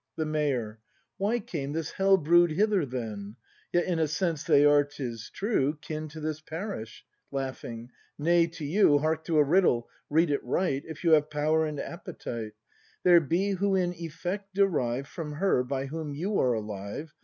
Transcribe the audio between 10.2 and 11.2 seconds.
it right, If you